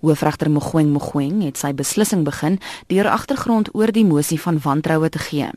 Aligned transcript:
Hoofregter 0.00 0.50
Mogoeng 0.50 0.92
Mogoeng 0.92 1.42
het 1.42 1.58
sy 1.58 1.72
beslissing 1.74 2.24
begin 2.24 2.58
deur 2.86 3.08
agtergrond 3.10 3.74
oor 3.74 3.92
die 3.92 4.04
mosie 4.04 4.40
van 4.40 4.60
wantroue 4.62 5.08
te 5.08 5.18
gee. 5.18 5.50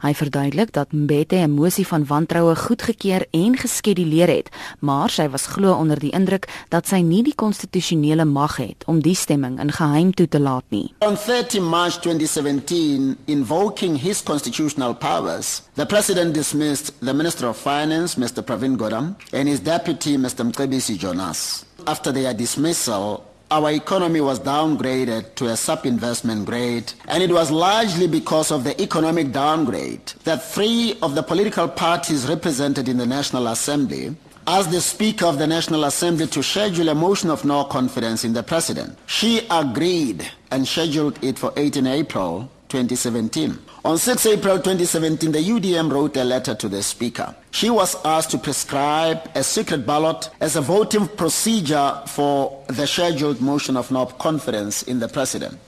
Hy 0.00 0.12
verduidelik 0.16 0.72
dat 0.72 0.92
Mbete 0.92 1.36
'n 1.36 1.50
mosie 1.50 1.86
van 1.86 2.06
wantroue 2.06 2.56
goedgekeur 2.56 3.26
en 3.30 3.56
geskeduleer 3.56 4.28
het, 4.28 4.48
maar 4.80 5.10
sy 5.10 5.28
was 5.28 5.46
glo 5.46 5.72
onder 5.72 5.98
die 5.98 6.10
indruk 6.10 6.48
dat 6.68 6.86
sy 6.88 7.00
nie 7.00 7.22
die 7.22 7.34
konstitusionele 7.34 8.24
mag 8.24 8.56
het 8.56 8.84
om 8.86 9.00
die 9.00 9.14
stemming 9.14 9.60
in 9.60 9.72
geheim 9.72 10.14
toe 10.14 10.28
te 10.28 10.40
laat 10.40 10.64
nie. 10.68 10.94
On 10.98 11.16
30 11.16 11.60
March 11.60 11.98
2017, 12.00 13.16
invoking 13.24 14.00
his 14.00 14.22
constitutional 14.22 14.94
powers, 14.94 15.62
the 15.74 15.86
president 15.86 16.34
dismissed 16.34 16.92
the 17.00 17.14
Minister 17.14 17.48
of 17.48 17.56
Finance, 17.56 18.18
Mr. 18.18 18.42
Pravin 18.42 18.76
Gordhan, 18.76 19.16
and 19.32 19.48
his 19.48 19.60
deputy, 19.60 20.16
Mr. 20.16 20.44
Mcebisi 20.44 20.96
Jonas. 20.96 21.64
After 21.84 22.12
their 22.12 22.34
dismissal, 22.34 23.24
our 23.50 23.70
economy 23.70 24.20
was 24.20 24.40
downgraded 24.40 25.34
to 25.36 25.46
a 25.46 25.56
sub-investment 25.56 26.46
grade, 26.46 26.92
and 27.06 27.22
it 27.22 27.30
was 27.30 27.50
largely 27.50 28.08
because 28.08 28.50
of 28.50 28.64
the 28.64 28.80
economic 28.82 29.30
downgrade 29.32 30.06
that 30.24 30.42
three 30.42 30.98
of 31.00 31.14
the 31.14 31.22
political 31.22 31.68
parties 31.68 32.28
represented 32.28 32.88
in 32.88 32.96
the 32.96 33.06
National 33.06 33.46
Assembly 33.46 34.16
asked 34.48 34.70
the 34.70 34.80
Speaker 34.80 35.26
of 35.26 35.38
the 35.38 35.46
National 35.46 35.84
Assembly 35.84 36.26
to 36.26 36.42
schedule 36.42 36.88
a 36.88 36.94
motion 36.94 37.30
of 37.30 37.44
no 37.44 37.64
confidence 37.64 38.24
in 38.24 38.32
the 38.32 38.42
President. 38.42 38.96
She 39.06 39.46
agreed 39.50 40.28
and 40.50 40.66
scheduled 40.66 41.22
it 41.22 41.38
for 41.38 41.52
18 41.56 41.86
April 41.86 42.50
2017. 42.68 43.58
On 43.84 43.96
6 43.96 44.26
April 44.26 44.56
2017, 44.56 45.32
the 45.32 45.38
UDM 45.38 45.90
wrote 45.92 46.16
a 46.16 46.24
letter 46.24 46.54
to 46.54 46.68
the 46.68 46.82
Speaker. 46.82 47.34
She 47.50 47.70
was 47.70 47.96
asked 48.04 48.30
to 48.32 48.38
prescribe 48.38 49.30
a 49.34 49.42
secret 49.42 49.86
ballot 49.86 50.30
as 50.40 50.56
a 50.56 50.60
voting 50.60 51.08
procedure 51.08 52.02
for 52.06 52.64
the 52.68 52.86
scheduled 52.86 53.40
motion 53.40 53.76
of 53.76 53.90
no 53.90 54.06
confidence 54.06 54.82
in 54.82 54.98
the 54.98 55.08
President. 55.08 55.58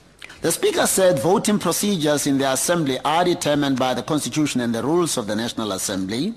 The 0.41 0.51
Speaker 0.51 0.87
said 0.87 1.19
voting 1.19 1.59
procedures 1.59 2.25
in 2.25 2.37
the 2.37 2.51
Assembly 2.51 2.97
are 3.03 3.25
determined 3.25 3.77
by 3.77 3.93
the 3.93 4.03
Constitution 4.03 4.61
and 4.61 4.73
the 4.73 4.81
rules 4.83 5.17
of 5.17 5.27
the 5.27 5.35
National 5.35 5.73
Assembly, 5.73 6.33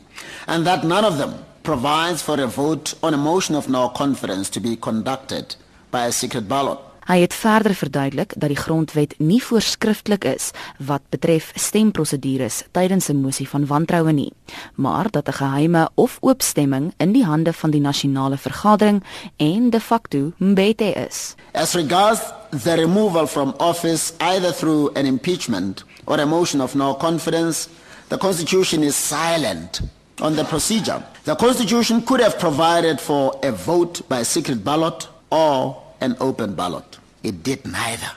and 0.48 0.66
that 0.66 0.84
none 0.84 1.04
of 1.04 1.18
them 1.18 1.44
provides 1.62 2.20
for 2.20 2.40
a 2.40 2.46
vote 2.48 2.94
on 3.02 3.14
a 3.14 3.16
motion 3.16 3.54
of 3.54 3.68
no 3.68 3.88
confidence 3.88 4.50
to 4.50 4.60
be 4.60 4.74
conducted 4.74 5.54
by 5.92 6.06
a 6.06 6.12
secret 6.12 6.48
ballot. 6.48 6.80
Hy 7.06 7.20
het 7.20 7.34
verder 7.34 7.74
verduidelik 7.74 8.32
dat 8.36 8.48
die 8.48 8.58
grondwet 8.58 9.14
nie 9.18 9.42
voorskrifklik 9.42 10.24
is 10.24 10.50
wat 10.78 11.02
betref 11.10 11.50
stemprosedures 11.54 12.62
tydens 12.70 13.08
'n 13.08 13.20
mosie 13.20 13.48
van 13.48 13.66
wantroue 13.66 14.12
nie, 14.12 14.32
maar 14.74 15.10
dat 15.10 15.28
'n 15.28 15.32
geheime 15.32 15.90
of 15.94 16.18
oop 16.20 16.42
stemming 16.42 16.94
in 16.96 17.12
die 17.12 17.24
hande 17.24 17.52
van 17.52 17.70
die 17.70 17.80
nasionale 17.80 18.36
vergadering 18.36 19.02
en 19.36 19.70
de 19.70 19.80
facto 19.80 20.32
mbete 20.36 20.92
is. 20.92 21.34
As 21.52 21.74
regards 21.74 22.20
the 22.62 22.74
removal 22.74 23.26
from 23.26 23.54
office 23.56 24.12
either 24.18 24.54
through 24.54 24.96
an 24.96 25.04
impeachment 25.06 25.84
or 26.04 26.20
a 26.20 26.26
motion 26.26 26.60
of 26.60 26.74
no 26.74 26.94
confidence, 26.94 27.68
the 28.08 28.16
constitution 28.16 28.82
is 28.82 29.08
silent 29.08 29.80
on 30.20 30.34
the 30.34 30.44
procedure. 30.44 31.02
The 31.22 31.36
constitution 31.36 32.04
could 32.04 32.22
have 32.22 32.38
provided 32.38 33.00
for 33.00 33.38
a 33.42 33.52
vote 33.52 34.02
by 34.08 34.22
secret 34.22 34.64
ballot 34.64 35.08
or 35.28 35.76
an 36.02 36.16
open 36.20 36.54
ballot. 36.54 36.98
It 37.22 37.42
did 37.42 37.64
neither. 37.64 38.10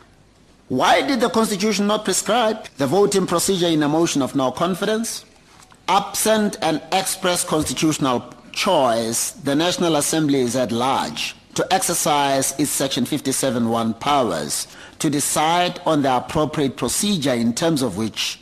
Why 0.67 1.02
did 1.05 1.19
the 1.19 1.30
Constitution 1.30 1.88
not 1.88 2.05
prescribe 2.05 2.66
the 2.77 2.88
voting 2.88 3.27
procedure 3.27 3.67
in 3.67 3.83
a 3.83 3.89
motion 3.89 4.22
of 4.22 4.36
no 4.36 4.52
confidence? 4.52 5.23
Absent 5.88 6.58
an 6.64 6.81
express 6.92 7.44
constitutional 7.44 8.33
choice, 8.52 9.31
the 9.31 9.53
National 9.53 9.95
Assembly 9.97 10.39
is 10.39 10.55
at 10.55 10.72
large 10.72 11.36
to 11.53 11.67
exercise 11.72 12.58
its 12.59 12.72
Section 12.72 13.05
57.1 13.05 13.99
powers 13.99 14.67
to 14.99 15.09
decide 15.09 15.80
on 15.86 16.02
the 16.02 16.17
appropriate 16.17 16.77
procedure 16.77 17.33
in 17.33 17.53
terms 17.53 17.81
of 17.81 17.97
which 17.97 18.39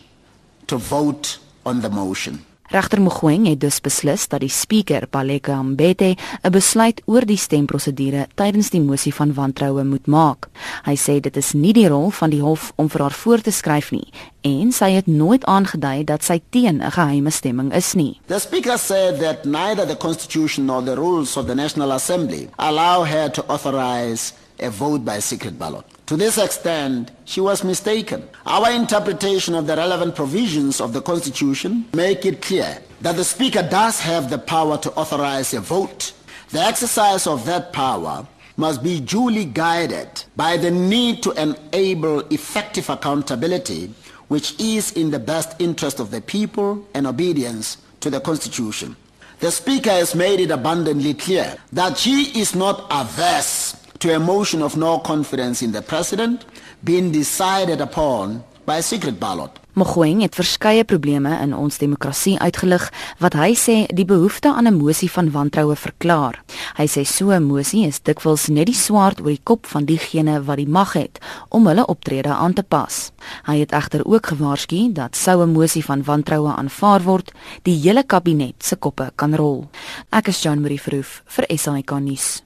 to 0.67 0.77
vote 0.77 1.39
on 1.65 1.81
the 1.81 1.89
motion. 1.89 2.45
Regter 2.73 3.01
Mogoeng 3.01 3.45
het 3.45 3.59
dus 3.61 3.75
beslis 3.85 4.23
dat 4.31 4.41
die 4.41 4.49
spreker, 4.49 5.05
Paleka 5.05 5.59
Mbete, 5.61 6.15
'n 6.41 6.51
besluit 6.51 7.01
oor 7.05 7.25
die 7.25 7.37
stemprosedure 7.37 8.27
tydens 8.33 8.69
die 8.69 8.81
mosie 8.81 9.13
van 9.13 9.33
wantroue 9.33 9.83
moet 9.83 10.07
maak. 10.07 10.49
Hy 10.85 10.95
sê 10.95 11.19
dit 11.19 11.37
is 11.37 11.53
nie 11.53 11.73
die 11.73 11.87
rol 11.87 12.09
van 12.09 12.29
die 12.29 12.41
hof 12.41 12.73
om 12.75 12.89
vir 12.89 13.01
haar 13.01 13.11
voor 13.11 13.41
te 13.41 13.51
skryf 13.51 13.91
nie 13.91 14.07
en 14.41 14.71
sy 14.71 14.91
het 14.91 15.07
nooit 15.07 15.45
aangedui 15.45 16.03
dat 16.03 16.23
sy 16.23 16.41
teen 16.49 16.81
'n 16.81 16.91
geheime 16.91 17.31
stemming 17.31 17.73
is 17.73 17.93
nie. 17.93 18.19
The 18.27 18.39
speaker 18.39 18.77
said 18.77 19.19
that 19.19 19.45
neither 19.45 19.85
the 19.87 19.97
constitution 19.97 20.65
nor 20.65 20.83
the 20.83 20.95
rules 20.95 21.37
of 21.37 21.45
the 21.45 21.55
National 21.55 21.91
Assembly 21.91 22.49
allow 22.57 23.05
her 23.05 23.31
to 23.31 23.43
authorize 23.47 24.33
a 24.59 24.69
vote 24.69 25.03
by 25.05 25.19
secret 25.19 25.57
ballot. 25.57 25.85
To 26.07 26.17
this 26.17 26.37
extent, 26.37 27.11
she 27.25 27.41
was 27.41 27.63
mistaken. 27.63 28.27
Our 28.45 28.71
interpretation 28.71 29.55
of 29.55 29.67
the 29.67 29.75
relevant 29.75 30.15
provisions 30.15 30.81
of 30.81 30.93
the 30.93 31.01
Constitution 31.01 31.85
make 31.93 32.25
it 32.25 32.41
clear 32.41 32.77
that 33.01 33.15
the 33.15 33.23
Speaker 33.23 33.63
does 33.63 33.99
have 33.99 34.29
the 34.29 34.37
power 34.37 34.77
to 34.79 34.91
authorize 34.93 35.53
a 35.53 35.61
vote. 35.61 36.13
The 36.49 36.59
exercise 36.59 37.25
of 37.25 37.45
that 37.45 37.73
power 37.73 38.27
must 38.57 38.83
be 38.83 38.99
duly 38.99 39.45
guided 39.45 40.23
by 40.35 40.57
the 40.57 40.69
need 40.71 41.23
to 41.23 41.31
enable 41.31 42.19
effective 42.27 42.89
accountability, 42.89 43.91
which 44.27 44.59
is 44.59 44.91
in 44.91 45.09
the 45.09 45.19
best 45.19 45.59
interest 45.59 45.99
of 45.99 46.11
the 46.11 46.21
people 46.21 46.85
and 46.93 47.07
obedience 47.07 47.77
to 48.01 48.09
the 48.09 48.19
Constitution. 48.19 48.95
The 49.39 49.51
Speaker 49.51 49.89
has 49.89 50.15
made 50.15 50.39
it 50.39 50.51
abundantly 50.51 51.13
clear 51.13 51.57
that 51.73 51.97
she 51.97 52.39
is 52.39 52.55
not 52.55 52.85
averse 52.91 53.62
to 54.03 54.13
a 54.13 54.19
motion 54.19 54.61
of 54.61 54.75
no 54.75 54.99
confidence 54.99 55.61
in 55.61 55.71
the 55.71 55.81
president 55.81 56.43
being 56.83 57.09
decided 57.11 57.79
upon 57.79 58.43
by 58.65 58.77
a 58.77 58.81
secret 58.81 59.17
ballot. 59.19 59.51
Mogoeng 59.73 60.21
het 60.21 60.35
verskeie 60.35 60.83
probleme 60.83 61.31
in 61.39 61.55
ons 61.55 61.79
demokrasie 61.79 62.35
uitgelig 62.43 62.89
wat 63.23 63.37
hy 63.39 63.53
sê 63.55 63.75
die 63.95 64.05
behoefte 64.05 64.51
aan 64.51 64.67
'n 64.67 64.75
mosie 64.75 65.09
van 65.11 65.31
wantroue 65.31 65.75
verklaar. 65.75 66.43
Hy 66.75 66.87
sê 66.87 67.05
so 67.05 67.31
'n 67.31 67.43
mosie 67.43 67.87
is 67.87 68.01
dikwels 68.03 68.47
net 68.47 68.65
die 68.65 68.75
swaard 68.75 69.21
oor 69.21 69.31
die 69.31 69.43
kop 69.43 69.65
van 69.65 69.85
diegene 69.85 70.43
wat 70.43 70.57
die 70.57 70.67
mag 70.67 70.93
het 70.93 71.19
om 71.49 71.67
hulle 71.67 71.85
optrede 71.85 72.29
aan 72.29 72.53
te 72.53 72.63
pas. 72.63 73.11
Hy 73.45 73.59
het 73.59 73.71
egter 73.71 74.05
ook 74.05 74.25
gewaarsku 74.25 74.91
dat 74.93 75.15
sou 75.15 75.41
'n 75.43 75.51
mosie 75.51 75.85
van 75.85 76.03
wantroue 76.03 76.53
aanvaar 76.55 77.01
word, 77.03 77.31
die 77.61 77.79
hele 77.79 78.03
kabinet 78.03 78.63
se 78.63 78.75
koppe 78.75 79.11
kan 79.15 79.35
rol. 79.35 79.69
Ek 80.11 80.27
is 80.27 80.41
Jean 80.41 80.61
Marie 80.61 80.81
Verhoef 80.81 81.23
vir 81.25 81.45
SAK 81.57 81.99
nuus. 81.99 82.43